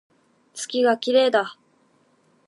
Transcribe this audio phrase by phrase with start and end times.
[0.55, 1.59] 月が綺麗だ